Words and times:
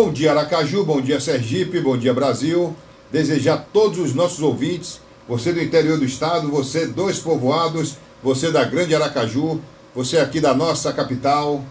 Bom 0.00 0.12
dia 0.12 0.30
Aracaju, 0.30 0.84
bom 0.84 1.00
dia 1.00 1.18
Sergipe, 1.18 1.80
bom 1.80 1.98
dia 1.98 2.14
Brasil. 2.14 2.72
Desejar 3.10 3.54
a 3.54 3.58
todos 3.58 3.98
os 3.98 4.14
nossos 4.14 4.40
ouvintes, 4.40 5.00
você 5.28 5.52
do 5.52 5.60
interior 5.60 5.98
do 5.98 6.04
estado, 6.04 6.48
você 6.48 6.86
dos 6.86 7.18
povoados, 7.18 7.96
você 8.22 8.52
da 8.52 8.62
Grande 8.62 8.94
Aracaju, 8.94 9.60
você 9.92 10.18
aqui 10.18 10.40
da 10.40 10.54
nossa 10.54 10.92
capital, 10.92 11.64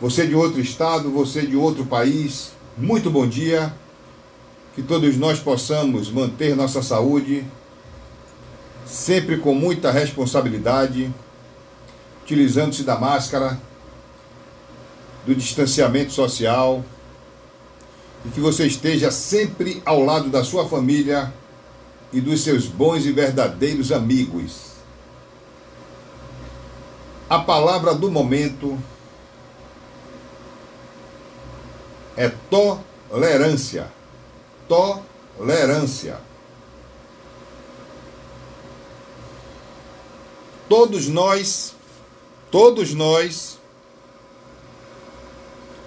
você 0.00 0.26
de 0.26 0.34
outro 0.34 0.60
estado, 0.60 1.08
você 1.12 1.46
de 1.46 1.54
outro 1.54 1.86
país, 1.86 2.50
muito 2.76 3.08
bom 3.08 3.24
dia. 3.24 3.72
Que 4.74 4.82
todos 4.82 5.16
nós 5.16 5.38
possamos 5.38 6.10
manter 6.10 6.56
nossa 6.56 6.82
saúde, 6.82 7.46
sempre 8.84 9.36
com 9.36 9.54
muita 9.54 9.92
responsabilidade, 9.92 11.14
utilizando-se 12.24 12.82
da 12.82 12.98
máscara, 12.98 13.60
do 15.24 15.36
distanciamento 15.36 16.12
social, 16.12 16.84
e 18.26 18.30
que 18.30 18.40
você 18.40 18.66
esteja 18.66 19.10
sempre 19.10 19.80
ao 19.86 20.02
lado 20.04 20.28
da 20.28 20.42
sua 20.42 20.68
família 20.68 21.32
e 22.12 22.20
dos 22.20 22.42
seus 22.42 22.66
bons 22.66 23.06
e 23.06 23.12
verdadeiros 23.12 23.92
amigos. 23.92 24.72
A 27.28 27.38
palavra 27.38 27.94
do 27.94 28.10
momento 28.10 28.78
é 32.16 32.32
tolerância. 32.50 33.92
Tolerância. 34.68 36.18
Todos 40.68 41.06
nós, 41.06 41.74
todos 42.50 42.92
nós, 42.92 43.55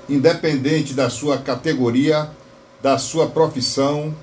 independente 0.10 0.94
da 0.94 1.10
sua 1.10 1.38
categoria, 1.38 2.30
da 2.82 2.98
sua 2.98 3.28
profissão, 3.28 4.16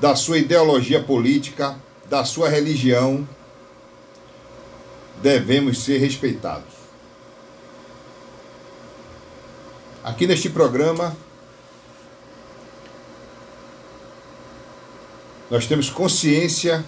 da 0.00 0.16
sua 0.16 0.38
ideologia 0.38 1.02
política, 1.02 1.76
da 2.08 2.24
sua 2.24 2.48
religião, 2.48 3.28
devemos 5.22 5.84
ser 5.84 5.98
respeitados. 5.98 6.72
Aqui 10.02 10.26
neste 10.26 10.50
programa, 10.50 11.16
nós 15.48 15.66
temos 15.66 15.88
consciência 15.88 16.84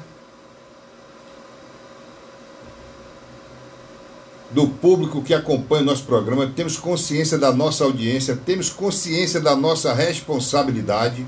do 4.55 4.69
público 4.69 5.21
que 5.21 5.35
acompanha 5.35 5.83
o 5.83 5.87
nosso 5.87 6.05
programa, 6.05 6.47
temos 6.47 6.77
consciência 6.77 7.37
da 7.37 7.53
nossa 7.53 7.83
audiência, 7.83 8.37
temos 8.37 8.71
consciência 8.71 9.41
da 9.41 9.57
nossa 9.57 9.93
responsabilidade. 9.93 11.27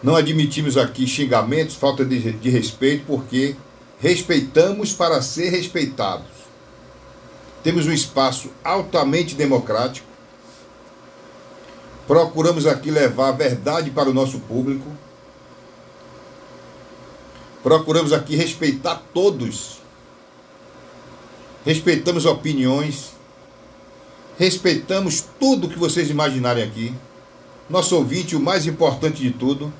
Não 0.00 0.14
admitimos 0.14 0.76
aqui 0.76 1.08
xingamentos, 1.08 1.74
falta 1.74 2.04
de, 2.04 2.32
de 2.34 2.50
respeito, 2.50 3.04
porque 3.04 3.56
respeitamos 3.98 4.92
para 4.92 5.20
ser 5.20 5.50
respeitados. 5.50 6.26
Temos 7.64 7.88
um 7.88 7.92
espaço 7.92 8.48
altamente 8.62 9.34
democrático. 9.34 10.06
Procuramos 12.06 12.64
aqui 12.64 12.92
levar 12.92 13.30
a 13.30 13.32
verdade 13.32 13.90
para 13.90 14.08
o 14.08 14.14
nosso 14.14 14.38
público. 14.38 14.88
Procuramos 17.60 18.12
aqui 18.12 18.36
respeitar 18.36 19.02
todos. 19.12 19.81
Respeitamos 21.64 22.26
opiniões. 22.26 23.12
Respeitamos 24.38 25.24
tudo 25.38 25.68
que 25.68 25.78
vocês 25.78 26.10
imaginarem 26.10 26.64
aqui. 26.64 26.94
Nosso 27.70 27.96
ouvinte, 27.96 28.34
o 28.34 28.40
mais 28.40 28.66
importante 28.66 29.22
de 29.22 29.30
tudo. 29.30 29.72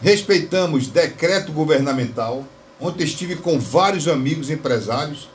Respeitamos 0.00 0.88
decreto 0.88 1.52
governamental. 1.52 2.44
Ontem 2.80 3.04
estive 3.04 3.36
com 3.36 3.58
vários 3.60 4.08
amigos 4.08 4.50
empresários, 4.50 5.28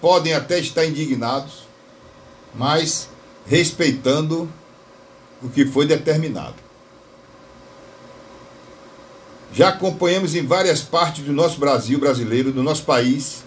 podem 0.00 0.32
até 0.32 0.58
estar 0.58 0.86
indignados, 0.86 1.64
mas 2.54 3.10
respeitando 3.46 4.50
o 5.42 5.50
que 5.50 5.66
foi 5.66 5.86
determinado. 5.86 6.54
Já 9.52 9.70
acompanhamos 9.70 10.34
em 10.34 10.46
várias 10.46 10.80
partes 10.80 11.24
do 11.24 11.32
nosso 11.32 11.58
Brasil 11.58 11.98
brasileiro, 11.98 12.52
do 12.52 12.62
nosso 12.62 12.84
país, 12.84 13.42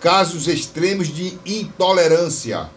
casos 0.00 0.46
extremos 0.46 1.08
de 1.08 1.38
intolerância, 1.44 2.70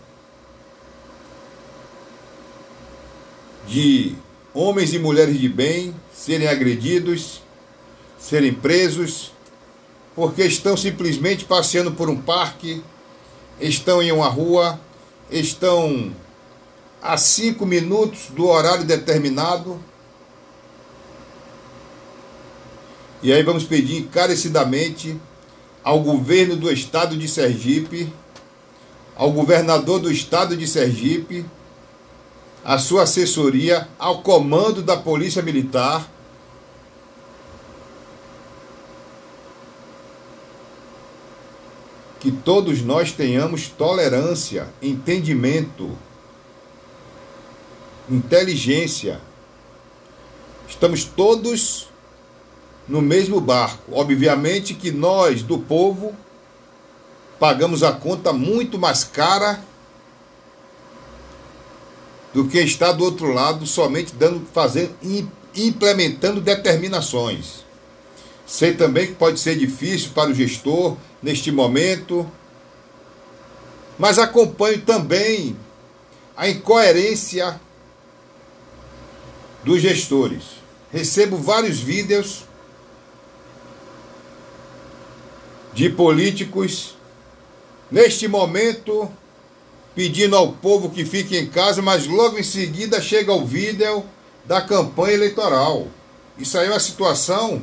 de 3.68 4.16
homens 4.54 4.94
e 4.94 5.00
mulheres 5.00 5.40
de 5.40 5.48
bem 5.48 5.96
serem 6.12 6.48
agredidos, 6.48 7.42
serem 8.20 8.54
presos, 8.54 9.32
porque 10.16 10.44
estão 10.44 10.76
simplesmente 10.76 11.46
passeando 11.46 11.92
por 11.92 12.10
um 12.10 12.20
parque, 12.20 12.84
estão 13.60 14.02
em 14.02 14.12
uma 14.12 14.28
rua, 14.28 14.80
estão 15.30 16.12
a 17.02 17.18
cinco 17.18 17.66
minutos 17.66 18.28
do 18.30 18.48
horário 18.48 18.86
determinado. 18.86 19.80
E 23.24 23.32
aí 23.32 23.42
vamos 23.42 23.64
pedir 23.64 24.00
encarecidamente 24.00 25.18
ao 25.82 26.02
governo 26.02 26.58
do 26.58 26.70
estado 26.70 27.16
de 27.16 27.26
Sergipe, 27.26 28.12
ao 29.16 29.32
governador 29.32 30.02
do 30.02 30.12
estado 30.12 30.58
de 30.58 30.68
Sergipe, 30.68 31.46
a 32.66 32.78
sua 32.78 33.04
assessoria, 33.04 33.88
ao 33.98 34.22
comando 34.22 34.82
da 34.82 34.98
Polícia 34.98 35.42
Militar, 35.42 36.06
que 42.20 42.30
todos 42.30 42.82
nós 42.82 43.14
tenhamos 43.14 43.70
tolerância, 43.70 44.68
entendimento, 44.82 45.98
inteligência. 48.10 49.22
Estamos 50.68 51.06
todos 51.06 51.93
no 52.88 53.02
mesmo 53.02 53.40
barco. 53.40 53.92
Obviamente 53.92 54.74
que 54.74 54.92
nós, 54.92 55.42
do 55.42 55.58
povo, 55.58 56.16
pagamos 57.40 57.84
a 57.84 57.92
conta 57.92 58.32
muito 58.32 58.78
mais 58.78 59.04
cara 59.04 59.64
do 62.34 62.48
que 62.48 62.60
está 62.60 62.92
do 62.92 63.04
outro 63.04 63.32
lado 63.32 63.66
somente 63.66 64.14
dando, 64.16 64.46
fazendo, 64.54 64.96
implementando 65.56 66.42
determinações. 66.42 67.64
Sei 68.46 68.74
também 68.74 69.08
que 69.08 69.14
pode 69.14 69.40
ser 69.40 69.58
difícil 69.58 70.12
para 70.14 70.30
o 70.30 70.34
gestor 70.34 70.98
neste 71.22 71.52
momento, 71.52 72.30
mas 73.98 74.20
acompanho 74.20 74.82
também 74.82 75.56
a 76.36 76.50
incoerência 76.50 77.60
dos 79.64 79.82
gestores. 79.82 80.44
Recebo 80.92 81.38
vários 81.38 81.80
vídeos 81.80 82.44
de 85.74 85.90
políticos 85.90 86.96
neste 87.92 88.28
momento 88.28 89.12
pedindo 89.96 90.36
ao 90.36 90.54
povo 90.54 90.90
que 90.90 91.06
fique 91.06 91.38
em 91.38 91.48
casa, 91.48 91.82
mas 91.82 92.08
logo 92.08 92.38
em 92.38 92.44
seguida 92.44 93.02
chega 93.02 93.32
o 93.32 93.46
vídeo 93.46 94.04
da 94.46 94.62
campanha 94.62 95.14
eleitoral. 95.14 95.88
Isso 96.38 96.58
aí 96.58 96.68
é 96.68 96.72
uma 96.72 96.80
situação 96.80 97.62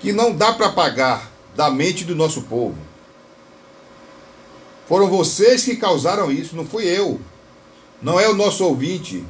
que 0.00 0.12
não 0.12 0.32
dá 0.32 0.52
para 0.52 0.70
pagar 0.70 1.30
da 1.56 1.70
mente 1.70 2.04
do 2.04 2.14
nosso 2.14 2.42
povo. 2.42 2.78
Foram 4.86 5.08
vocês 5.08 5.64
que 5.64 5.76
causaram 5.76 6.30
isso, 6.30 6.56
não 6.56 6.64
fui 6.64 6.84
eu. 6.84 7.20
Não 8.00 8.18
é 8.18 8.28
o 8.28 8.34
nosso 8.34 8.64
ouvinte. 8.64 9.24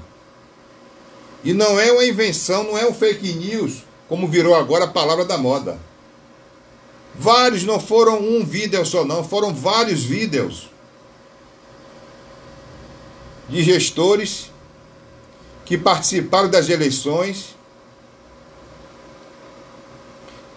E 1.43 1.55
não 1.55 1.81
é 1.81 1.91
uma 1.91 2.05
invenção, 2.05 2.65
não 2.65 2.77
é 2.77 2.87
um 2.87 2.93
fake 2.93 3.33
news, 3.33 3.85
como 4.09 4.29
virou 4.29 4.55
agora 4.55 4.85
a 4.85 4.89
palavra 4.89 5.25
da 5.25 5.39
moda. 5.39 5.79
Vários, 7.19 7.65
não 7.65 7.81
foram 7.81 8.21
um 8.21 8.45
vídeo 8.45 8.85
só, 8.87 9.05
não, 9.05 9.25
foram 9.25 9.53
vários 9.53 10.05
vídeos 10.05 10.71
de 13.49 13.63
gestores 13.63 14.51
que 15.65 15.77
participaram 15.77 16.49
das 16.49 16.69
eleições 16.69 17.59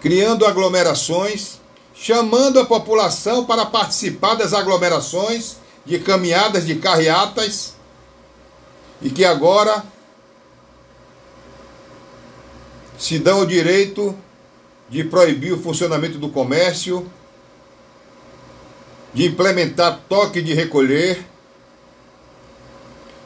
criando 0.02 0.44
aglomerações, 0.44 1.60
chamando 1.94 2.58
a 2.58 2.66
população 2.66 3.44
para 3.44 3.64
participar 3.64 4.34
das 4.34 4.52
aglomerações 4.52 5.58
de 5.86 6.00
caminhadas, 6.00 6.66
de 6.66 6.74
carreatas, 6.74 7.74
e 9.00 9.08
que 9.10 9.24
agora 9.24 9.84
se 12.98 13.18
dão 13.20 13.42
o 13.42 13.46
direito 13.46 14.16
de 14.92 15.02
proibir 15.02 15.54
o 15.54 15.58
funcionamento 15.58 16.18
do 16.18 16.28
comércio, 16.28 17.10
de 19.14 19.24
implementar 19.24 20.02
toque 20.06 20.42
de 20.42 20.52
recolher, 20.52 21.24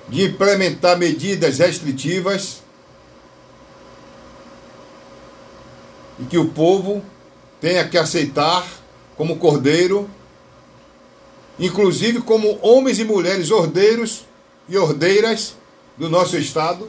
de 0.09 0.27
implementar 0.27 0.97
medidas 0.97 1.59
restritivas 1.59 2.63
e 6.21 6.25
que 6.27 6.39
o 6.39 6.51
povo 6.51 7.03
tenha 7.61 7.89
que 7.89 7.99
aceitar 7.99 8.65
como 9.17 9.37
cordeiro, 9.37 10.09
inclusive 11.59 12.23
como 12.23 12.61
homens 12.63 13.01
e 13.01 13.05
mulheres 13.05 13.51
ordeiros 13.51 14.25
e 14.69 14.79
ordeiras 14.79 15.57
do 15.97 16.09
nosso 16.09 16.37
Estado. 16.37 16.89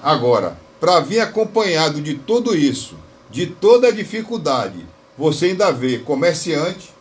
Agora, 0.00 0.62
para 0.80 1.00
vir 1.00 1.20
acompanhado 1.20 2.00
de 2.00 2.14
tudo 2.14 2.56
isso, 2.56 2.96
de 3.30 3.46
toda 3.46 3.88
a 3.88 3.92
dificuldade, 3.92 4.86
você 5.16 5.46
ainda 5.46 5.70
vê 5.70 5.98
comerciante 5.98 6.92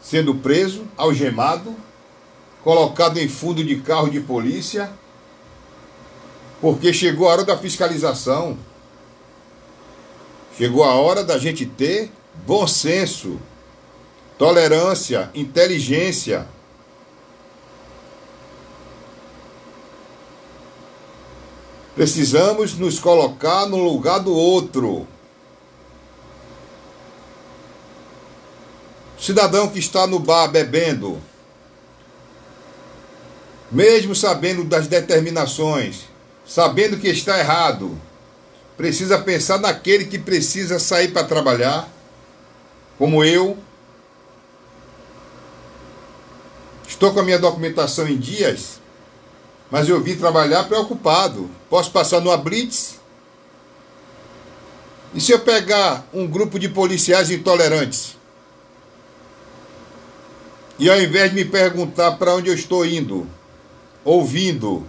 sendo 0.00 0.34
preso, 0.34 0.84
algemado, 0.96 1.74
colocado 2.62 3.18
em 3.18 3.28
fundo 3.28 3.64
de 3.64 3.76
carro 3.76 4.10
de 4.10 4.20
polícia, 4.20 4.90
porque 6.60 6.92
chegou 6.92 7.28
a 7.28 7.32
hora 7.32 7.44
da 7.44 7.56
fiscalização. 7.56 8.56
Chegou 10.56 10.84
a 10.84 10.94
hora 10.94 11.24
da 11.24 11.38
gente 11.38 11.66
ter 11.66 12.10
bom 12.46 12.66
senso, 12.66 13.38
tolerância, 14.38 15.30
inteligência. 15.34 16.46
Precisamos 21.94 22.74
nos 22.74 22.98
colocar 22.98 23.66
no 23.66 23.76
lugar 23.76 24.18
do 24.18 24.34
outro. 24.34 25.06
Cidadão 29.18 29.68
que 29.68 29.78
está 29.78 30.06
no 30.06 30.18
bar 30.18 30.48
bebendo, 30.48 31.22
mesmo 33.70 34.14
sabendo 34.14 34.64
das 34.64 34.86
determinações, 34.86 36.02
sabendo 36.44 36.98
que 36.98 37.08
está 37.08 37.38
errado, 37.38 37.98
precisa 38.76 39.18
pensar 39.18 39.58
naquele 39.58 40.04
que 40.04 40.18
precisa 40.18 40.78
sair 40.78 41.12
para 41.12 41.26
trabalhar, 41.26 41.88
como 42.98 43.24
eu. 43.24 43.56
Estou 46.86 47.14
com 47.14 47.20
a 47.20 47.24
minha 47.24 47.38
documentação 47.38 48.06
em 48.06 48.18
dias, 48.18 48.78
mas 49.74 49.88
eu 49.88 50.00
vim 50.00 50.14
trabalhar 50.14 50.62
preocupado. 50.68 51.50
Posso 51.68 51.90
passar 51.90 52.20
numa 52.20 52.36
blitz? 52.36 53.00
E 55.12 55.20
se 55.20 55.32
eu 55.32 55.40
pegar 55.40 56.06
um 56.14 56.28
grupo 56.28 56.60
de 56.60 56.68
policiais 56.68 57.28
intolerantes? 57.28 58.16
E 60.78 60.88
ao 60.88 61.00
invés 61.00 61.30
de 61.30 61.34
me 61.34 61.44
perguntar 61.44 62.12
para 62.12 62.36
onde 62.36 62.50
eu 62.50 62.54
estou 62.54 62.86
indo, 62.86 63.26
ouvindo, 64.04 64.86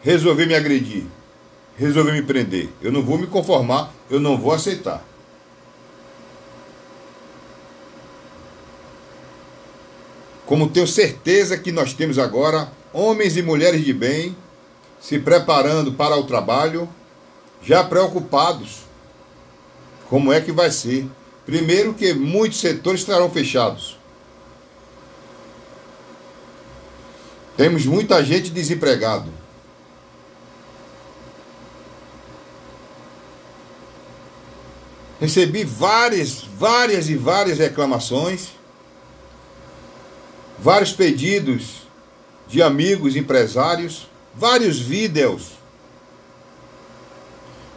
resolver 0.00 0.46
me 0.46 0.54
agredir? 0.54 1.06
resolver 1.76 2.12
me 2.12 2.22
prender. 2.22 2.68
Eu 2.80 2.92
não 2.92 3.02
vou 3.02 3.18
me 3.18 3.26
conformar, 3.26 3.92
eu 4.08 4.20
não 4.20 4.38
vou 4.38 4.52
aceitar. 4.52 5.04
Como 10.46 10.68
tenho 10.68 10.86
certeza 10.86 11.58
que 11.58 11.72
nós 11.72 11.92
temos 11.92 12.16
agora 12.16 12.70
homens 12.94 13.36
e 13.36 13.42
mulheres 13.42 13.84
de 13.84 13.92
bem 13.92 14.36
se 15.00 15.18
preparando 15.18 15.92
para 15.92 16.16
o 16.16 16.24
trabalho, 16.24 16.88
já 17.60 17.84
preocupados. 17.84 18.84
Como 20.08 20.32
é 20.32 20.40
que 20.40 20.52
vai 20.52 20.70
ser? 20.70 21.06
Primeiro 21.44 21.92
que 21.92 22.14
muitos 22.14 22.60
setores 22.60 23.00
estarão 23.00 23.28
fechados. 23.28 23.98
Temos 27.56 27.84
muita 27.84 28.24
gente 28.24 28.48
desempregado. 28.48 29.28
Recebi 35.20 35.64
várias, 35.64 36.42
várias 36.42 37.08
e 37.08 37.14
várias 37.14 37.58
reclamações, 37.58 38.48
vários 40.58 40.92
pedidos 40.92 41.83
de 42.48 42.62
amigos, 42.62 43.16
empresários, 43.16 44.08
vários 44.34 44.78
vídeos. 44.78 45.52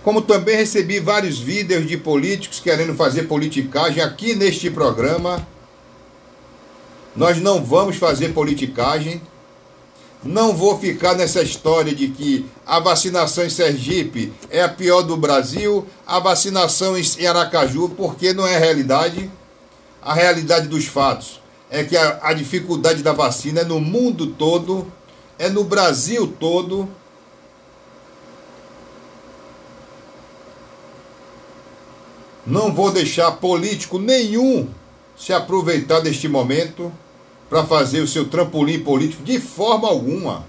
Como 0.03 0.21
também 0.21 0.55
recebi 0.55 0.99
vários 0.99 1.39
vídeos 1.39 1.87
de 1.87 1.97
políticos 1.97 2.59
querendo 2.59 2.95
fazer 2.95 3.23
politicagem 3.23 4.01
aqui 4.01 4.35
neste 4.35 4.69
programa. 4.69 5.45
Nós 7.15 7.41
não 7.41 7.63
vamos 7.63 7.97
fazer 7.97 8.33
politicagem. 8.33 9.21
Não 10.23 10.55
vou 10.55 10.79
ficar 10.79 11.13
nessa 11.13 11.41
história 11.41 11.93
de 11.93 12.07
que 12.09 12.45
a 12.65 12.79
vacinação 12.79 13.45
em 13.45 13.49
Sergipe 13.49 14.33
é 14.49 14.61
a 14.63 14.69
pior 14.69 15.03
do 15.03 15.15
Brasil, 15.15 15.85
a 16.05 16.19
vacinação 16.19 16.97
em 16.97 17.25
Aracaju, 17.25 17.89
porque 17.89 18.33
não 18.33 18.45
é 18.45 18.57
realidade. 18.57 19.29
A 20.01 20.13
realidade 20.13 20.67
dos 20.67 20.85
fatos 20.85 21.39
é 21.69 21.83
que 21.83 21.97
a, 21.97 22.19
a 22.21 22.33
dificuldade 22.33 23.03
da 23.03 23.11
vacina 23.11 23.61
é 23.61 23.65
no 23.65 23.79
mundo 23.79 24.27
todo, 24.27 24.91
é 25.37 25.49
no 25.49 25.63
Brasil 25.63 26.33
todo. 26.39 26.87
Não 32.45 32.73
vou 32.73 32.91
deixar 32.91 33.31
político 33.33 33.99
nenhum 33.99 34.69
se 35.17 35.33
aproveitar 35.33 35.99
deste 35.99 36.27
momento 36.27 36.91
para 37.49 37.65
fazer 37.65 38.01
o 38.01 38.07
seu 38.07 38.29
trampolim 38.29 38.79
político 38.79 39.23
de 39.23 39.39
forma 39.39 39.87
alguma. 39.87 40.45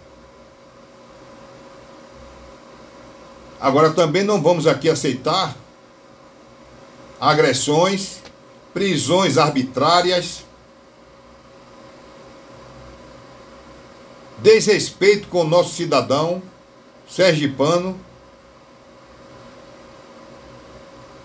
Agora 3.61 3.91
também 3.91 4.23
não 4.23 4.41
vamos 4.41 4.69
aqui 4.69 4.89
aceitar 4.89 5.57
agressões, 7.21 8.21
prisões 8.73 9.37
arbitrárias, 9.37 10.45
desrespeito 14.49 15.29
com 15.29 15.43
o 15.43 15.49
nosso 15.49 15.75
cidadão 15.75 16.43
sergipano 17.07 17.99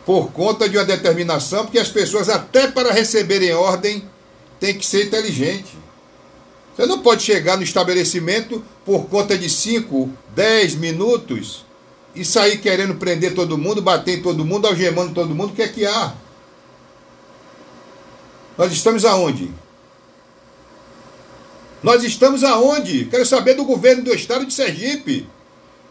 por 0.05 0.31
conta 0.33 0.67
de 0.67 0.77
uma 0.77 0.83
determinação, 0.83 1.63
porque 1.63 1.79
as 1.79 1.87
pessoas 1.87 2.27
até 2.27 2.67
para 2.67 2.91
receberem 2.91 3.53
ordem 3.53 4.03
tem 4.59 4.77
que 4.77 4.85
ser 4.85 5.05
inteligente. 5.05 5.77
Você 6.75 6.85
não 6.85 6.99
pode 6.99 7.23
chegar 7.23 7.55
no 7.55 7.63
estabelecimento 7.63 8.63
por 8.83 9.05
conta 9.05 9.37
de 9.37 9.49
5, 9.49 10.09
10 10.35 10.75
minutos 10.75 11.65
e 12.13 12.25
sair 12.25 12.57
querendo 12.57 12.95
prender 12.95 13.33
todo 13.33 13.57
mundo, 13.57 13.81
bater 13.81 14.19
em 14.19 14.21
todo 14.21 14.43
mundo, 14.43 14.67
algemando 14.67 15.13
todo 15.13 15.33
mundo. 15.33 15.53
O 15.53 15.55
que 15.55 15.61
é 15.61 15.67
que 15.69 15.85
há? 15.85 16.13
Nós 18.57 18.73
estamos 18.73 19.05
aonde? 19.05 19.49
Nós 21.83 22.01
estamos 22.01 22.45
aonde? 22.45 23.05
Quero 23.05 23.25
saber 23.25 23.55
do 23.55 23.65
governo 23.65 24.03
do 24.03 24.13
estado 24.13 24.45
de 24.45 24.53
Sergipe. 24.53 25.27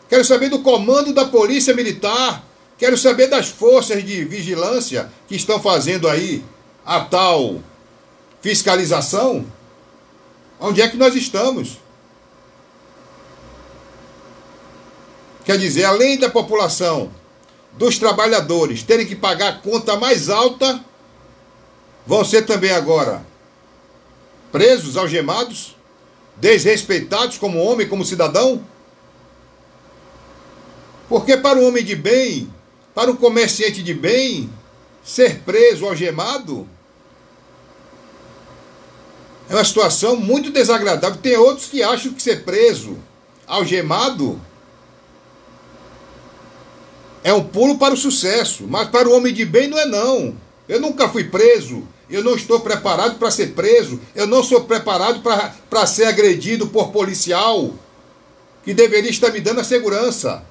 Quero 0.08 0.24
saber 0.24 0.48
do 0.48 0.60
comando 0.60 1.12
da 1.12 1.26
Polícia 1.26 1.74
Militar. 1.74 2.42
Quero 2.78 2.96
saber 2.96 3.28
das 3.28 3.48
forças 3.48 4.02
de 4.02 4.24
vigilância 4.24 5.12
que 5.28 5.36
estão 5.36 5.60
fazendo 5.60 6.08
aí 6.08 6.42
a 6.84 7.00
tal 7.00 7.62
fiscalização, 8.40 9.46
onde 10.58 10.82
é 10.82 10.88
que 10.88 10.96
nós 10.96 11.14
estamos? 11.14 11.78
Quer 15.44 15.58
dizer, 15.58 15.84
além 15.84 16.18
da 16.18 16.28
população, 16.28 17.12
dos 17.74 17.98
trabalhadores 17.98 18.82
terem 18.82 19.06
que 19.06 19.14
pagar 19.14 19.48
a 19.48 19.56
conta 19.58 19.96
mais 19.96 20.28
alta, 20.28 20.84
vão 22.04 22.24
ser 22.24 22.42
também 22.42 22.72
agora 22.72 23.24
presos, 24.50 24.96
algemados, 24.96 25.76
desrespeitados 26.36 27.38
como 27.38 27.58
homem, 27.58 27.88
como 27.88 28.04
cidadão? 28.04 28.64
Porque 31.08 31.36
para 31.36 31.58
um 31.58 31.66
homem 31.66 31.84
de 31.84 31.94
bem, 31.94 32.52
para 32.94 33.10
um 33.10 33.16
comerciante 33.16 33.82
de 33.82 33.94
bem, 33.94 34.50
ser 35.04 35.40
preso, 35.40 35.86
algemado, 35.86 36.68
é 39.48 39.54
uma 39.54 39.64
situação 39.64 40.16
muito 40.16 40.50
desagradável. 40.50 41.18
Tem 41.20 41.36
outros 41.36 41.66
que 41.66 41.82
acham 41.82 42.12
que 42.12 42.22
ser 42.22 42.44
preso, 42.44 42.96
algemado, 43.46 44.40
é 47.24 47.32
um 47.32 47.42
pulo 47.42 47.78
para 47.78 47.94
o 47.94 47.96
sucesso. 47.96 48.64
Mas 48.68 48.88
para 48.88 49.08
o 49.08 49.14
homem 49.14 49.32
de 49.32 49.44
bem 49.44 49.68
não 49.68 49.78
é 49.78 49.86
não. 49.86 50.36
Eu 50.68 50.80
nunca 50.80 51.08
fui 51.08 51.24
preso. 51.24 51.86
Eu 52.12 52.22
não 52.22 52.36
estou 52.36 52.60
preparado 52.60 53.18
para 53.18 53.30
ser 53.30 53.54
preso. 53.54 53.98
Eu 54.14 54.26
não 54.26 54.42
sou 54.44 54.62
preparado 54.64 55.22
para 55.68 55.86
ser 55.86 56.04
agredido 56.04 56.68
por 56.68 56.92
policial 56.92 57.72
que 58.64 58.72
deveria 58.72 59.10
estar 59.10 59.30
me 59.30 59.40
dando 59.40 59.60
a 59.60 59.64
segurança. 59.64 60.44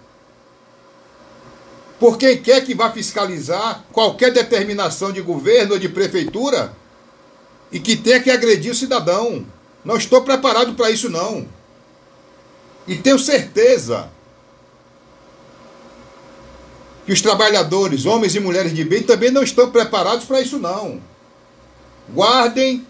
por 2.02 2.18
quem 2.18 2.42
quer 2.42 2.66
que 2.66 2.74
vá 2.74 2.90
fiscalizar 2.90 3.86
qualquer 3.92 4.34
determinação 4.34 5.12
de 5.12 5.22
governo 5.22 5.74
ou 5.74 5.80
de 5.80 5.88
prefeitura 5.88 6.76
e 7.72 7.80
que 7.80 7.96
tenha 7.96 8.20
que 8.20 8.32
agredir 8.32 8.72
o 8.72 8.76
cidadão. 8.76 9.46
Não 9.86 9.98
estou 9.98 10.24
preparado 10.24 10.74
para 10.74 10.90
isso, 10.90 11.12
não. 11.12 11.48
E 12.88 12.96
tenho 12.96 13.20
certeza 13.20 14.10
que 17.06 17.14
os 17.14 17.22
trabalhadores, 17.22 18.08
homens 18.08 18.34
e 18.34 18.40
mulheres 18.40 18.74
de 18.74 18.84
bem, 18.84 19.04
também 19.04 19.30
não 19.30 19.44
estão 19.44 19.70
preparados 19.70 20.26
para 20.26 20.42
isso, 20.42 20.58
não. 20.58 21.00
Guardem 22.14 22.86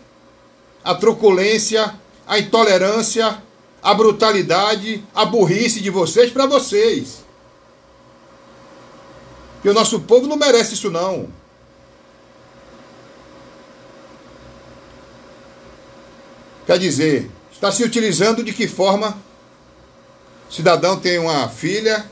a 0.84 0.96
truculência, 0.96 1.94
a 2.28 2.40
intolerância, 2.40 3.42
a 3.82 3.94
brutalidade, 3.94 5.04
a 5.14 5.26
burrice 5.26 5.80
de 5.80 5.90
vocês 5.90 6.32
para 6.32 6.46
vocês. 6.46 7.24
Que 9.62 9.70
o 9.70 9.74
nosso 9.74 10.00
povo 10.02 10.28
não 10.28 10.38
merece 10.38 10.74
isso 10.74 10.90
não. 10.90 11.30
Quer 16.66 16.80
dizer, 16.80 17.30
está 17.52 17.72
se 17.72 17.84
utilizando 17.84 18.44
de 18.44 18.54
que 18.54 18.68
forma? 18.68 19.18
O 20.50 20.54
cidadão 20.54 21.00
tem 21.00 21.20
uma 21.20 21.48
filha 21.48 22.10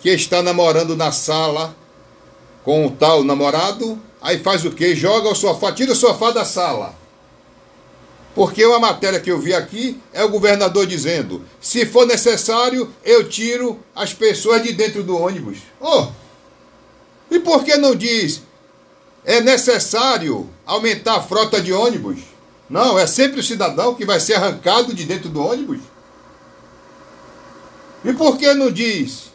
que 0.00 0.08
está 0.10 0.42
namorando 0.42 0.96
na 0.96 1.12
sala 1.12 1.74
com 2.64 2.86
o 2.86 2.90
tal 2.90 3.22
namorado, 3.22 4.00
aí 4.20 4.38
faz 4.38 4.64
o 4.64 4.70
quê? 4.70 4.96
Joga 4.96 5.28
o 5.28 5.34
sofá, 5.34 5.70
tira 5.70 5.92
o 5.92 5.96
sofá 5.96 6.30
da 6.30 6.44
sala. 6.44 6.94
Porque 8.34 8.64
uma 8.64 8.80
matéria 8.80 9.20
que 9.20 9.30
eu 9.30 9.38
vi 9.38 9.54
aqui 9.54 10.00
é 10.12 10.24
o 10.24 10.28
governador 10.28 10.86
dizendo: 10.86 11.44
se 11.60 11.86
for 11.86 12.06
necessário, 12.06 12.92
eu 13.04 13.28
tiro 13.28 13.78
as 13.94 14.12
pessoas 14.12 14.62
de 14.62 14.72
dentro 14.72 15.04
do 15.04 15.16
ônibus. 15.16 15.58
Oh! 15.80 16.08
E 17.30 17.38
por 17.38 17.62
que 17.62 17.76
não 17.76 17.94
diz 17.94 18.42
é 19.24 19.40
necessário 19.40 20.50
aumentar 20.66 21.16
a 21.16 21.22
frota 21.22 21.60
de 21.60 21.72
ônibus? 21.72 22.18
Não, 22.68 22.98
é 22.98 23.06
sempre 23.06 23.40
o 23.40 23.42
cidadão 23.42 23.94
que 23.94 24.04
vai 24.04 24.18
ser 24.18 24.34
arrancado 24.34 24.92
de 24.92 25.04
dentro 25.04 25.28
do 25.28 25.40
ônibus. 25.40 25.80
E 28.04 28.12
por 28.12 28.36
que 28.36 28.52
não 28.52 28.70
diz? 28.70 29.33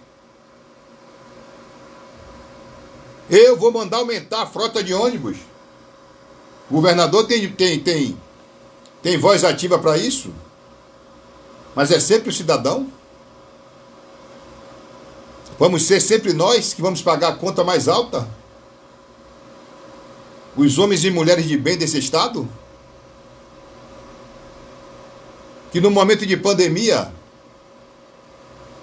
Eu 3.29 3.55
vou 3.57 3.71
mandar 3.71 3.97
aumentar 3.97 4.41
a 4.41 4.47
frota 4.47 4.83
de 4.83 4.93
ônibus. 4.93 5.37
O 6.69 6.75
governador 6.75 7.27
tem, 7.27 7.51
tem, 7.51 7.79
tem, 7.79 8.17
tem 9.03 9.17
voz 9.17 9.43
ativa 9.43 9.77
para 9.77 9.97
isso? 9.97 10.33
Mas 11.75 11.91
é 11.91 11.99
sempre 11.99 12.29
o 12.29 12.33
cidadão? 12.33 12.91
Vamos 15.59 15.83
ser 15.83 15.99
sempre 15.99 16.33
nós 16.33 16.73
que 16.73 16.81
vamos 16.81 17.01
pagar 17.01 17.29
a 17.29 17.35
conta 17.35 17.63
mais 17.63 17.87
alta? 17.87 18.27
Os 20.55 20.77
homens 20.77 21.03
e 21.03 21.11
mulheres 21.11 21.45
de 21.45 21.57
bem 21.57 21.77
desse 21.77 21.99
Estado? 21.99 22.47
Que 25.71 25.79
no 25.79 25.91
momento 25.91 26.25
de 26.25 26.35
pandemia, 26.35 27.11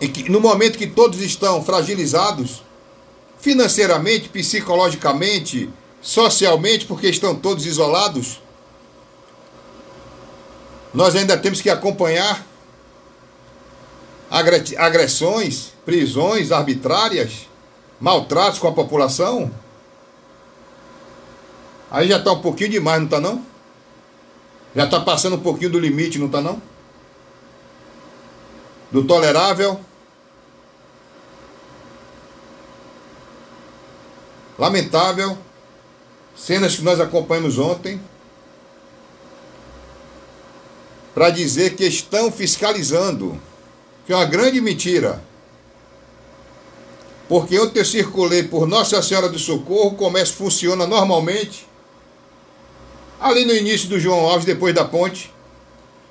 em 0.00 0.10
que, 0.10 0.28
no 0.30 0.40
momento 0.40 0.78
que 0.78 0.86
todos 0.86 1.20
estão 1.20 1.64
fragilizados, 1.64 2.62
financeiramente, 3.46 4.28
psicologicamente, 4.28 5.70
socialmente, 6.02 6.84
porque 6.84 7.06
estão 7.06 7.32
todos 7.32 7.64
isolados, 7.64 8.42
nós 10.92 11.14
ainda 11.14 11.38
temos 11.38 11.60
que 11.60 11.70
acompanhar 11.70 12.44
agressões, 14.28 15.72
prisões 15.84 16.50
arbitrárias, 16.50 17.46
maltratos 18.00 18.58
com 18.58 18.66
a 18.66 18.72
população, 18.72 19.48
aí 21.88 22.08
já 22.08 22.16
está 22.16 22.32
um 22.32 22.40
pouquinho 22.40 22.70
demais, 22.70 22.98
não 22.98 23.04
está 23.04 23.20
não? 23.20 23.46
Já 24.74 24.86
está 24.86 24.98
passando 24.98 25.36
um 25.36 25.40
pouquinho 25.40 25.70
do 25.70 25.78
limite, 25.78 26.18
não 26.18 26.26
está 26.26 26.40
não? 26.40 26.60
Do 28.90 29.04
tolerável. 29.04 29.78
Lamentável. 34.58 35.36
Cenas 36.36 36.76
que 36.76 36.82
nós 36.82 37.00
acompanhamos 37.00 37.58
ontem. 37.58 38.00
Para 41.14 41.30
dizer 41.30 41.76
que 41.76 41.84
estão 41.84 42.30
fiscalizando 42.30 43.40
que 44.06 44.12
é 44.12 44.16
uma 44.16 44.24
grande 44.24 44.60
mentira. 44.60 45.20
Porque 47.28 47.58
ontem 47.58 47.80
eu 47.80 47.84
circulei 47.84 48.44
por 48.44 48.68
Nossa 48.68 49.02
Senhora 49.02 49.28
do 49.28 49.38
Socorro, 49.38 49.90
o 49.90 49.96
comércio 49.96 50.36
funciona 50.36 50.86
normalmente. 50.86 51.66
Ali 53.20 53.44
no 53.44 53.52
início 53.52 53.88
do 53.88 53.98
João 53.98 54.20
Alves, 54.26 54.44
depois 54.44 54.72
da 54.72 54.84
ponte. 54.84 55.34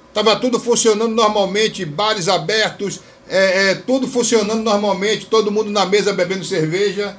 Estava 0.10 0.36
tudo 0.36 0.60
funcionando 0.60 1.14
normalmente, 1.14 1.86
bares 1.86 2.28
abertos, 2.28 3.00
é, 3.28 3.72
é, 3.72 3.76
tudo 3.76 4.08
funcionando 4.08 4.62
normalmente, 4.62 5.26
todo 5.26 5.52
mundo 5.52 5.70
na 5.72 5.86
mesa 5.86 6.14
bebendo 6.14 6.44
cerveja. 6.44 7.18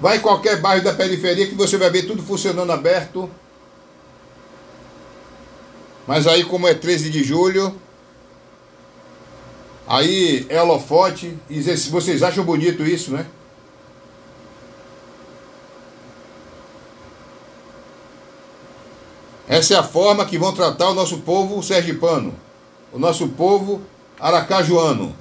Vai 0.00 0.18
em 0.18 0.20
qualquer 0.20 0.60
bairro 0.60 0.84
da 0.84 0.94
periferia 0.94 1.46
que 1.46 1.54
você 1.54 1.76
vai 1.76 1.90
ver 1.90 2.06
tudo 2.06 2.22
funcionando 2.22 2.70
aberto. 2.70 3.28
Mas 6.06 6.26
aí, 6.26 6.44
como 6.44 6.68
é 6.68 6.74
13 6.74 7.10
de 7.10 7.24
julho, 7.24 7.74
aí 9.86 10.46
é 10.48 10.62
holofote. 10.62 11.36
Vocês 11.90 12.22
acham 12.22 12.44
bonito 12.44 12.84
isso, 12.84 13.10
né? 13.10 13.26
Essa 19.48 19.74
é 19.74 19.76
a 19.78 19.82
forma 19.82 20.24
que 20.26 20.38
vão 20.38 20.52
tratar 20.52 20.90
o 20.90 20.94
nosso 20.94 21.18
povo 21.20 21.62
sergipano, 21.62 22.34
o 22.92 22.98
nosso 22.98 23.28
povo 23.28 23.82
aracajuano. 24.20 25.16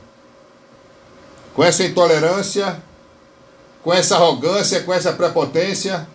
Com 1.55 1.63
essa 1.63 1.83
intolerância, 1.83 2.83
com 3.83 3.93
essa 3.93 4.15
arrogância, 4.15 4.83
com 4.83 4.93
essa 4.93 5.13
prepotência. 5.13 6.07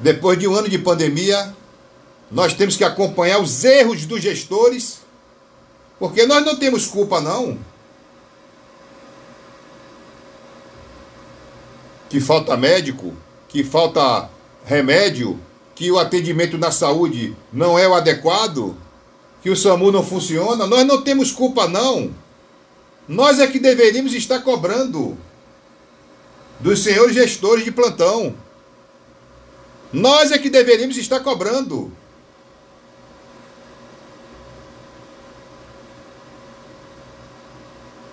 Depois 0.00 0.38
de 0.38 0.46
um 0.46 0.54
ano 0.54 0.68
de 0.68 0.78
pandemia, 0.78 1.54
nós 2.30 2.52
temos 2.52 2.76
que 2.76 2.84
acompanhar 2.84 3.38
os 3.40 3.64
erros 3.64 4.04
dos 4.04 4.20
gestores, 4.20 5.00
porque 5.98 6.26
nós 6.26 6.44
não 6.44 6.56
temos 6.56 6.86
culpa, 6.86 7.20
não. 7.20 7.58
Que 12.10 12.20
falta 12.20 12.56
médico, 12.56 13.14
que 13.48 13.64
falta 13.64 14.28
remédio, 14.64 15.40
que 15.74 15.90
o 15.90 15.98
atendimento 15.98 16.58
na 16.58 16.70
saúde 16.70 17.36
não 17.52 17.78
é 17.78 17.88
o 17.88 17.94
adequado, 17.94 18.76
que 19.44 19.50
o 19.50 19.56
SAMU 19.56 19.92
não 19.92 20.02
funciona, 20.02 20.66
nós 20.66 20.86
não 20.86 21.02
temos 21.02 21.30
culpa, 21.30 21.68
não. 21.68 22.10
Nós 23.06 23.38
é 23.38 23.46
que 23.46 23.58
deveríamos 23.58 24.14
estar 24.14 24.40
cobrando 24.40 25.18
dos 26.58 26.82
senhores 26.82 27.14
gestores 27.14 27.62
de 27.62 27.70
plantão. 27.70 28.34
Nós 29.92 30.32
é 30.32 30.38
que 30.38 30.48
deveríamos 30.48 30.96
estar 30.96 31.20
cobrando. 31.20 31.92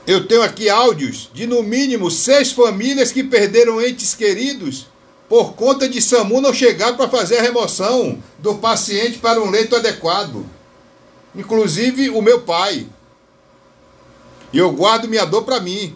Eu 0.06 0.28
tenho 0.28 0.42
aqui 0.42 0.70
áudios 0.70 1.30
de 1.34 1.48
no 1.48 1.64
mínimo 1.64 2.12
seis 2.12 2.52
famílias 2.52 3.10
que 3.10 3.24
perderam 3.24 3.82
entes 3.82 4.14
queridos 4.14 4.88
por 5.30 5.54
conta 5.54 5.88
de 5.88 6.02
SAMU 6.02 6.42
não 6.42 6.54
chegar 6.54 6.98
para 6.98 7.08
fazer 7.08 7.38
a 7.38 7.42
remoção 7.42 8.22
do 8.38 8.56
paciente 8.56 9.18
para 9.20 9.42
um 9.42 9.50
leito 9.50 9.78
adequado. 9.78 10.46
Inclusive 11.36 12.10
o 12.10 12.22
meu 12.22 12.42
pai. 12.42 12.88
E 14.52 14.58
eu 14.58 14.72
guardo 14.72 15.08
minha 15.08 15.26
dor 15.26 15.44
para 15.44 15.60
mim. 15.60 15.96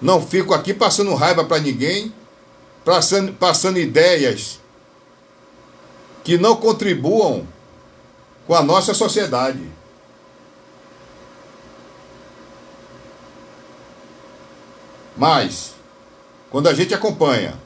Não 0.00 0.20
fico 0.26 0.54
aqui 0.54 0.72
passando 0.72 1.14
raiva 1.14 1.44
para 1.44 1.60
ninguém 1.60 2.12
passando, 2.84 3.32
passando 3.32 3.78
ideias 3.78 4.60
que 6.24 6.38
não 6.38 6.56
contribuam 6.56 7.46
com 8.46 8.54
a 8.54 8.62
nossa 8.62 8.94
sociedade. 8.94 9.62
Mas, 15.16 15.74
quando 16.50 16.68
a 16.68 16.74
gente 16.74 16.94
acompanha 16.94 17.60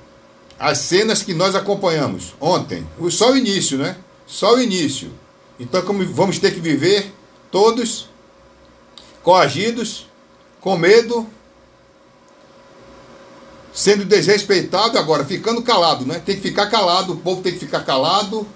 as 0.59 0.79
cenas 0.79 1.23
que 1.23 1.35
nós 1.35 1.55
acompanhamos 1.55 2.35
ontem, 2.41 2.87
só 3.11 3.33
o 3.33 3.37
início, 3.37 3.79
né? 3.79 3.97
Só 4.27 4.55
o 4.55 4.61
início. 4.61 5.13
Então 5.59 5.83
vamos 6.13 6.39
ter 6.39 6.53
que 6.53 6.61
viver 6.61 7.13
todos 7.51 8.09
coagidos, 9.23 10.07
com 10.61 10.77
medo, 10.77 11.27
sendo 13.73 14.05
desrespeitado 14.05 14.99
agora, 14.99 15.25
ficando 15.25 15.63
calado, 15.63 16.07
né? 16.07 16.21
Tem 16.25 16.37
que 16.37 16.43
ficar 16.43 16.67
calado, 16.71 17.15
o 17.15 17.17
povo 17.17 17.43
tem 17.43 17.53
que 17.53 17.59
ficar 17.59 17.85
calado. 17.85 18.47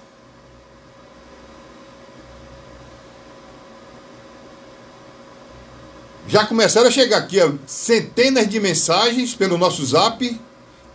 Já 6.27 6.45
começaram 6.45 6.87
a 6.87 6.91
chegar 6.91 7.17
aqui 7.17 7.41
ó, 7.41 7.51
centenas 7.67 8.47
de 8.47 8.59
mensagens 8.59 9.35
pelo 9.35 9.57
nosso 9.57 9.85
zap 9.85 10.39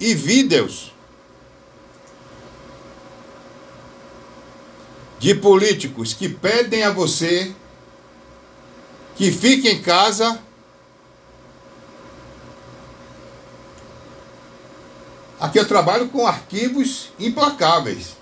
e 0.00 0.14
vídeos 0.14 0.95
de 5.26 5.34
políticos 5.34 6.14
que 6.14 6.28
pedem 6.28 6.84
a 6.84 6.92
você 6.92 7.52
que 9.16 9.32
fique 9.32 9.68
em 9.68 9.82
casa 9.82 10.40
Aqui 15.40 15.58
eu 15.58 15.66
trabalho 15.66 16.08
com 16.08 16.26
arquivos 16.26 17.10
implacáveis. 17.18 18.16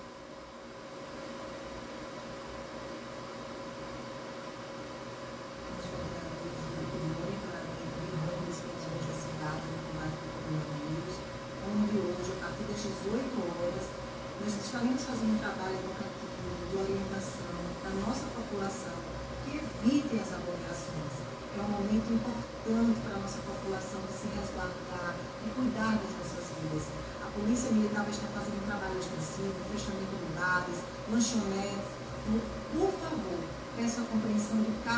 estaremos 14.75 15.07
fazendo 15.07 15.33
um 15.33 15.39
trabalho 15.39 15.79
educativo, 15.79 16.51
de 16.67 16.77
orientação 16.77 17.57
da 17.79 17.95
nossa 18.03 18.27
população, 18.35 18.99
que 19.47 19.63
evitem 19.63 20.19
as 20.19 20.35
aglomerações. 20.35 21.15
É 21.55 21.61
um 21.63 21.71
momento 21.79 22.11
importante 22.11 22.99
para 23.07 23.15
a 23.15 23.23
nossa 23.23 23.39
população 23.47 24.03
de 24.03 24.13
se 24.19 24.27
resguardar, 24.35 25.15
e 25.15 25.49
cuidar 25.55 25.95
das 25.95 26.11
nossas 26.19 26.45
vidas. 26.59 26.91
A 27.23 27.31
Polícia 27.31 27.71
Militar 27.71 28.03
vai 28.03 28.11
estar 28.11 28.27
fazendo 28.35 28.59
um 28.59 28.67
trabalho 28.67 28.99
extensivo, 28.99 29.55
fechamento 29.71 30.11
de 30.11 30.29
bares, 30.35 30.79
lanchonetes. 31.07 31.91
Então, 32.27 32.37
por 32.75 32.91
favor, 32.99 33.41
peço 33.79 34.03
a 34.03 34.05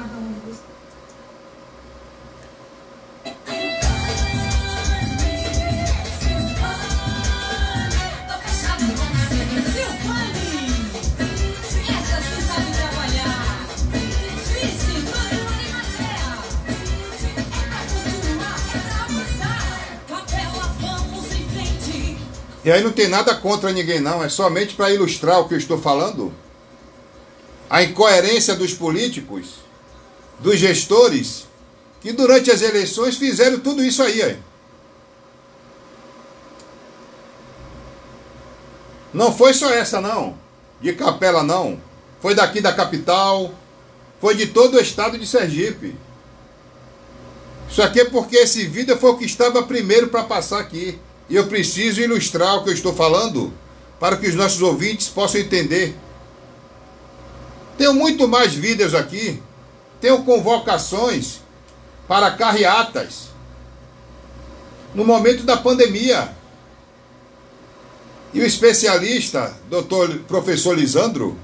vocês. 0.03 0.77
E 22.67 22.71
aí 22.73 22.83
não 22.83 22.91
tem 22.91 23.07
nada 23.07 23.33
contra 23.33 23.73
ninguém, 23.73 24.01
não, 24.01 24.25
é 24.25 24.29
somente 24.29 24.75
para 24.75 24.93
ilustrar 24.93 25.39
o 25.39 25.47
que 25.47 25.55
eu 25.55 25.59
estou 25.59 25.79
falando. 25.79 26.35
A 27.71 27.85
incoerência 27.85 28.57
dos 28.57 28.75
políticos, 28.75 29.61
dos 30.41 30.59
gestores, 30.59 31.47
que 32.01 32.13
durante 32.13 32.51
as 32.51 32.63
eleições 32.63 33.17
fizeram 33.17 33.59
tudo 33.59 33.83
isso 33.83 34.03
aí. 34.03 34.39
Não 39.13 39.33
foi 39.33 39.55
só 39.55 39.71
essa, 39.71 40.01
não, 40.01 40.37
de 40.81 40.93
Capela, 40.93 41.43
não. 41.43 41.81
Foi 42.21 42.35
daqui 42.35 42.61
da 42.61 42.73
capital, 42.73 43.55
foi 44.21 44.35
de 44.35 44.47
todo 44.47 44.75
o 44.75 44.81
estado 44.81 45.19
de 45.19 45.27
Sergipe. 45.27 45.97
Isso 47.69 47.83
aqui 47.83 48.01
é 48.01 48.05
porque 48.05 48.37
esse 48.37 48.67
vídeo 48.67 48.97
foi 48.97 49.11
o 49.11 49.17
que 49.17 49.25
estava 49.25 49.63
primeiro 49.63 50.09
para 50.09 50.25
passar 50.25 50.61
aqui. 50.61 50.99
E 51.29 51.35
eu 51.35 51.47
preciso 51.47 52.01
ilustrar 52.01 52.57
o 52.57 52.65
que 52.65 52.71
eu 52.71 52.75
estou 52.75 52.95
falando 52.95 53.53
para 53.99 54.17
que 54.17 54.29
os 54.29 54.35
nossos 54.35 54.63
ouvintes 54.63 55.09
possam 55.09 55.41
entender. 55.41 55.97
Tenho 57.77 57.93
muito 57.93 58.29
mais 58.29 58.55
vídeos 58.55 58.95
aqui. 58.95 59.43
Tenho 60.01 60.25
convocações 60.25 61.41
para 62.07 62.31
carreatas 62.33 63.29
no 64.95 65.05
momento 65.05 65.45
da 65.45 65.57
pandemia. 65.57 66.35
E 68.33 68.41
o 68.41 68.45
especialista, 68.45 69.55
doutor 69.69 70.21
professor 70.29 70.77
Lisandro, 70.77 71.39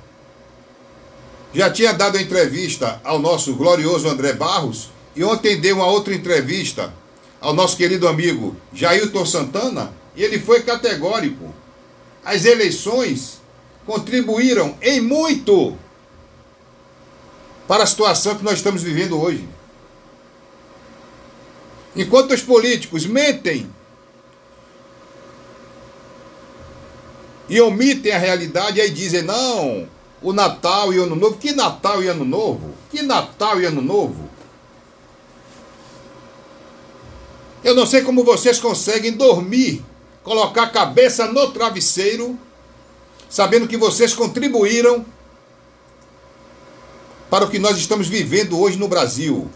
já 1.55 1.71
tinha 1.71 1.93
dado 1.93 2.19
entrevista 2.19 3.01
ao 3.05 3.19
nosso 3.19 3.55
glorioso 3.55 4.09
André 4.09 4.33
Barros 4.33 4.91
e 5.15 5.23
ontem 5.23 5.61
deu 5.61 5.77
uma 5.77 5.87
outra 5.87 6.15
entrevista 6.15 6.93
ao 7.41 7.53
nosso 7.53 7.77
querido 7.77 8.09
amigo 8.09 8.57
Jailton 8.73 9.27
Santana, 9.27 9.93
e 10.15 10.23
ele 10.23 10.39
foi 10.39 10.63
categórico. 10.63 11.53
As 12.25 12.45
eleições 12.45 13.41
contribuíram 13.85 14.77
em 14.81 15.01
muito 15.01 15.77
para 17.67 17.85
a 17.85 17.87
situação 17.87 18.37
que 18.37 18.45
nós 18.45 18.55
estamos 18.55 18.83
vivendo 18.83 19.21
hoje. 19.21 19.49
Enquanto 21.95 22.33
os 22.33 22.43
políticos 22.43 23.07
mentem 23.07 23.69
e 27.49 27.61
omitem 27.61 28.13
a 28.13 28.19
realidade, 28.19 28.81
aí 28.81 28.91
dizem: 28.91 29.23
não, 29.23 29.89
o 30.23 30.33
Natal 30.33 30.93
e 30.93 30.99
Ano 30.99 31.15
Novo. 31.15 31.37
Que 31.37 31.53
Natal 31.53 32.03
e 32.03 32.09
Ano 32.09 32.25
Novo? 32.25 32.75
Que 32.91 33.03
Natal 33.03 33.61
e 33.61 33.67
Ano 33.67 33.83
Novo? 33.83 34.31
Eu 37.63 37.75
não 37.75 37.87
sei 37.87 38.03
como 38.03 38.25
vocês 38.25 38.59
conseguem 38.59 39.13
dormir, 39.13 39.85
colocar 40.25 40.65
a 40.65 40.71
cabeça 40.71 41.27
no 41.29 41.53
travesseiro, 41.53 42.39
sabendo 43.29 43.69
que 43.69 43.77
vocês 43.77 44.15
contribuíram 44.15 45.05
para 47.33 47.47
o 47.47 47.49
que 47.49 47.59
nós 47.59 47.79
estamos 47.79 48.09
vivendo 48.09 48.61
hoje 48.61 48.77
no 48.77 48.87
Brasil. 48.87 49.51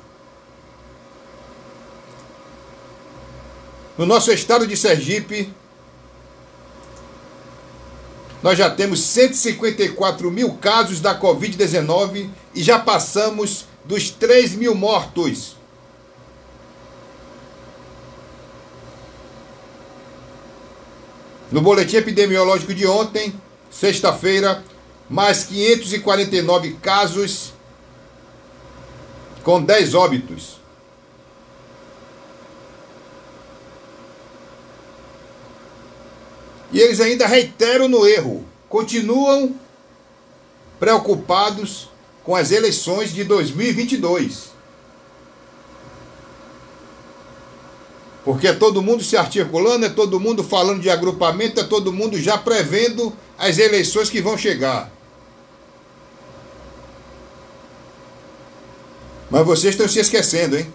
No 3.99 4.07
nosso 4.07 4.33
estado 4.33 4.67
de 4.67 4.75
Sergipe, 4.75 5.53
nós 8.43 8.57
já 8.57 8.71
temos 8.71 9.01
154 9.01 10.31
mil 10.31 10.55
casos 10.55 11.01
da 11.01 11.21
Covid-19 11.21 12.31
e 12.55 12.63
já 12.63 12.79
passamos 12.79 13.67
dos 13.85 14.09
3 14.09 14.55
mil 14.55 14.75
mortos. 14.75 15.55
No 21.53 21.61
boletim 21.61 21.97
epidemiológico 21.97 22.73
de 22.73 22.87
ontem, 22.87 23.39
sexta-feira, 23.71 24.65
mais 25.11 25.45
549 25.45 26.79
casos 26.81 27.55
com 29.47 29.63
10 29.63 29.95
óbitos. 29.95 30.57
E 36.73 36.81
eles 36.81 36.99
ainda 36.99 37.29
reiteram 37.29 37.87
no 37.87 38.05
erro, 38.05 38.45
continuam 38.69 39.55
preocupados 40.81 41.89
com 42.25 42.35
as 42.35 42.51
eleições 42.51 43.15
de 43.15 43.23
2022. 43.23 44.51
Porque 48.25 48.49
é 48.49 48.53
todo 48.53 48.83
mundo 48.83 49.05
se 49.05 49.17
articulando, 49.17 49.87
é 49.87 49.91
todo 49.91 50.19
mundo 50.19 50.43
falando 50.43 50.83
de 50.83 50.91
agrupamento, 50.91 51.61
é 51.61 51.65
todo 51.65 51.93
mundo 51.93 52.21
já 52.21 52.37
prevendo 52.37 53.17
as 53.39 53.59
eleições 53.59 54.11
que 54.11 54.21
vão 54.21 54.37
chegar. 54.37 54.96
Mas 59.37 59.45
vocês 59.45 59.75
estão 59.75 59.87
se 59.87 60.01
esquecendo, 60.01 60.57
hein? 60.57 60.73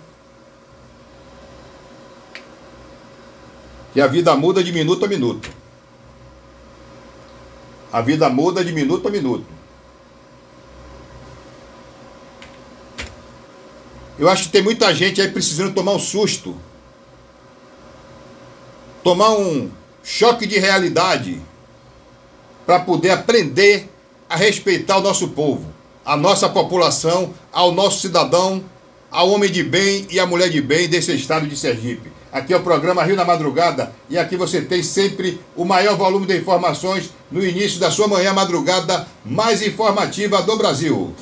Que 3.92 4.00
a 4.00 4.06
vida 4.06 4.36
muda 4.36 4.64
de 4.64 4.72
minuto 4.72 5.04
a 5.04 5.08
minuto. 5.08 5.50
A 7.92 8.02
vida 8.02 8.30
muda 8.30 8.64
de 8.64 8.72
minuto 8.72 9.08
a 9.08 9.10
minuto. 9.10 9.48
Eu 14.20 14.30
acho 14.30 14.44
que 14.44 14.50
tem 14.50 14.62
muita 14.62 14.94
gente 14.94 15.20
aí 15.20 15.32
precisando 15.32 15.74
tomar 15.74 15.94
um 15.94 16.00
susto 16.00 16.56
tomar 19.04 19.32
um 19.32 19.72
choque 20.04 20.46
de 20.46 20.60
realidade 20.60 21.42
para 22.68 22.80
poder 22.82 23.10
aprender 23.10 23.90
a 24.30 24.36
respeitar 24.36 24.98
o 24.98 25.02
nosso 25.02 25.30
povo, 25.30 25.71
a 26.06 26.18
nossa 26.18 26.50
população, 26.50 27.34
ao 27.52 27.72
nosso 27.72 28.02
cidadão, 28.02 28.64
ao 29.12 29.30
homem 29.30 29.52
de 29.52 29.64
bem 29.64 30.08
e 30.10 30.20
à 30.20 30.26
mulher 30.26 30.50
de 30.50 30.62
bem 30.62 30.88
desse 30.88 31.14
estado 31.14 31.48
de 31.48 31.56
Sergipe. 31.56 32.12
Aqui 32.32 32.54
é 32.54 32.58
o 32.58 32.64
programa 32.64 33.04
Rio 33.04 33.16
na 33.16 33.26
Madrugada 33.26 33.92
e 34.10 34.18
aqui 34.18 34.38
você 34.38 34.62
tem 34.62 34.82
sempre 34.82 35.40
o 35.56 35.66
maior 35.66 35.98
volume 35.98 36.26
de 36.26 36.38
informações 36.38 37.10
no 37.30 37.46
início 37.46 37.78
da 37.78 37.92
sua 37.92 38.08
manhã 38.08 38.34
madrugada 38.34 39.06
mais 39.26 39.62
informativa 39.62 40.42
do 40.42 40.56
Brasil. 40.56 41.14